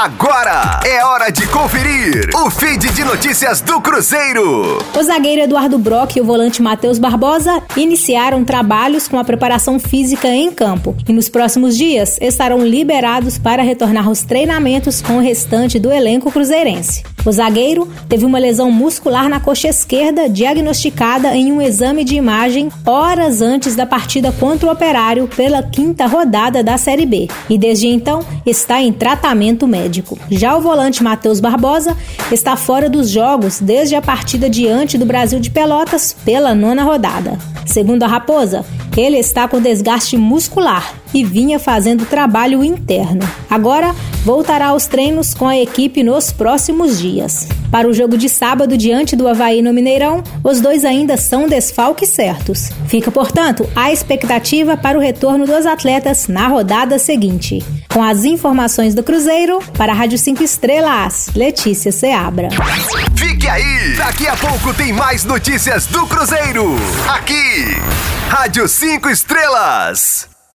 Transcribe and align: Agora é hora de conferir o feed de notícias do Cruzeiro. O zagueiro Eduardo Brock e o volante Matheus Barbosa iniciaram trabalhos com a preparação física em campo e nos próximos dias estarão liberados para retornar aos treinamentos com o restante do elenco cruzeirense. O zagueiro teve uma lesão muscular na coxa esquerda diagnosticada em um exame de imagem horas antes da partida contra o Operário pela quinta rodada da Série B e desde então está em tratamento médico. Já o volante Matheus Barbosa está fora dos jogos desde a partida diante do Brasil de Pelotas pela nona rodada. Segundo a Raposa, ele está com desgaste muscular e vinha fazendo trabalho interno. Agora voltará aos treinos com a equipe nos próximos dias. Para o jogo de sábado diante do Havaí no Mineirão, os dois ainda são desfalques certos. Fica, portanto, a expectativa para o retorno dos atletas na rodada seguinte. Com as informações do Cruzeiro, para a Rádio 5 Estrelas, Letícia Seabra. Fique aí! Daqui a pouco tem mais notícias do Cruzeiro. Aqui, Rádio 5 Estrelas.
Agora 0.00 0.78
é 0.86 1.04
hora 1.04 1.28
de 1.28 1.44
conferir 1.48 2.30
o 2.32 2.48
feed 2.48 2.88
de 2.92 3.02
notícias 3.02 3.60
do 3.60 3.80
Cruzeiro. 3.80 4.78
O 4.96 5.02
zagueiro 5.02 5.42
Eduardo 5.42 5.76
Brock 5.76 6.14
e 6.14 6.20
o 6.20 6.24
volante 6.24 6.62
Matheus 6.62 7.00
Barbosa 7.00 7.60
iniciaram 7.76 8.44
trabalhos 8.44 9.08
com 9.08 9.18
a 9.18 9.24
preparação 9.24 9.76
física 9.80 10.28
em 10.28 10.52
campo 10.52 10.94
e 11.08 11.12
nos 11.12 11.28
próximos 11.28 11.76
dias 11.76 12.16
estarão 12.20 12.64
liberados 12.64 13.38
para 13.38 13.60
retornar 13.64 14.06
aos 14.06 14.22
treinamentos 14.22 15.02
com 15.02 15.16
o 15.16 15.20
restante 15.20 15.80
do 15.80 15.90
elenco 15.90 16.30
cruzeirense. 16.30 17.02
O 17.28 17.32
zagueiro 17.32 17.86
teve 18.08 18.24
uma 18.24 18.38
lesão 18.38 18.72
muscular 18.72 19.28
na 19.28 19.38
coxa 19.38 19.68
esquerda 19.68 20.30
diagnosticada 20.30 21.36
em 21.36 21.52
um 21.52 21.60
exame 21.60 22.02
de 22.02 22.16
imagem 22.16 22.70
horas 22.86 23.42
antes 23.42 23.76
da 23.76 23.84
partida 23.84 24.32
contra 24.32 24.66
o 24.66 24.72
Operário 24.72 25.28
pela 25.28 25.62
quinta 25.62 26.06
rodada 26.06 26.64
da 26.64 26.78
Série 26.78 27.04
B 27.04 27.28
e 27.50 27.58
desde 27.58 27.86
então 27.86 28.24
está 28.46 28.80
em 28.80 28.94
tratamento 28.94 29.68
médico. 29.68 30.18
Já 30.30 30.56
o 30.56 30.62
volante 30.62 31.02
Matheus 31.02 31.38
Barbosa 31.38 31.94
está 32.32 32.56
fora 32.56 32.88
dos 32.88 33.10
jogos 33.10 33.60
desde 33.60 33.94
a 33.94 34.00
partida 34.00 34.48
diante 34.48 34.96
do 34.96 35.04
Brasil 35.04 35.38
de 35.38 35.50
Pelotas 35.50 36.16
pela 36.24 36.54
nona 36.54 36.82
rodada. 36.82 37.36
Segundo 37.66 38.04
a 38.04 38.06
Raposa, 38.06 38.64
ele 38.96 39.18
está 39.18 39.46
com 39.46 39.60
desgaste 39.60 40.16
muscular 40.16 40.94
e 41.12 41.22
vinha 41.22 41.58
fazendo 41.58 42.06
trabalho 42.06 42.64
interno. 42.64 43.20
Agora 43.50 43.94
voltará 44.28 44.66
aos 44.66 44.86
treinos 44.86 45.32
com 45.32 45.48
a 45.48 45.56
equipe 45.56 46.02
nos 46.02 46.30
próximos 46.30 46.98
dias. 46.98 47.48
Para 47.70 47.88
o 47.88 47.94
jogo 47.94 48.18
de 48.18 48.28
sábado 48.28 48.76
diante 48.76 49.16
do 49.16 49.26
Havaí 49.26 49.62
no 49.62 49.72
Mineirão, 49.72 50.22
os 50.44 50.60
dois 50.60 50.84
ainda 50.84 51.16
são 51.16 51.48
desfalques 51.48 52.10
certos. 52.10 52.68
Fica, 52.88 53.10
portanto, 53.10 53.66
a 53.74 53.90
expectativa 53.90 54.76
para 54.76 54.98
o 54.98 55.00
retorno 55.00 55.46
dos 55.46 55.64
atletas 55.64 56.28
na 56.28 56.46
rodada 56.46 56.98
seguinte. 56.98 57.64
Com 57.90 58.02
as 58.02 58.26
informações 58.26 58.94
do 58.94 59.02
Cruzeiro, 59.02 59.60
para 59.78 59.92
a 59.92 59.96
Rádio 59.96 60.18
5 60.18 60.42
Estrelas, 60.42 61.30
Letícia 61.34 61.90
Seabra. 61.90 62.50
Fique 63.16 63.48
aí! 63.48 63.96
Daqui 63.96 64.28
a 64.28 64.36
pouco 64.36 64.74
tem 64.74 64.92
mais 64.92 65.24
notícias 65.24 65.86
do 65.86 66.06
Cruzeiro. 66.06 66.76
Aqui, 67.08 67.64
Rádio 68.28 68.68
5 68.68 69.08
Estrelas. 69.08 70.37